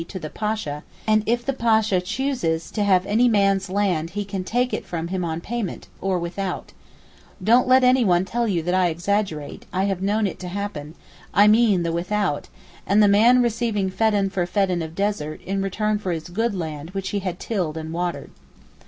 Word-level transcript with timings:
e._ 0.01 0.07
to 0.07 0.17
the 0.17 0.31
Pasha, 0.31 0.81
and 1.05 1.21
if 1.27 1.45
the 1.45 1.53
Pasha 1.53 2.01
chooses 2.01 2.71
to 2.71 2.83
have 2.83 3.05
any 3.05 3.29
man's 3.29 3.69
land 3.69 4.09
he 4.17 4.25
can 4.25 4.43
take 4.43 4.73
it 4.73 4.83
from 4.83 5.09
him 5.09 5.23
on 5.23 5.39
payment—or 5.39 6.17
without. 6.17 6.73
Don't 7.43 7.67
let 7.67 7.83
any 7.83 8.03
one 8.03 8.25
tell 8.25 8.47
you 8.47 8.63
that 8.63 8.73
I 8.73 8.87
exaggerate; 8.87 9.67
I 9.71 9.83
have 9.83 10.01
known 10.01 10.25
it 10.25 10.41
happen: 10.41 10.95
I 11.35 11.47
mean 11.47 11.83
the 11.83 11.91
without, 11.91 12.47
and 12.87 13.03
the 13.03 13.07
man 13.07 13.43
received 13.43 13.77
feddan 13.95 14.31
for 14.31 14.47
feddan 14.47 14.83
of 14.83 14.95
desert, 14.95 15.39
in 15.43 15.61
return 15.61 15.99
for 15.99 16.11
his 16.11 16.29
good 16.29 16.55
land 16.55 16.89
which 16.95 17.09
he 17.09 17.19
had 17.19 17.39
tilled 17.39 17.77
and 17.77 17.93
watered. 17.93 18.31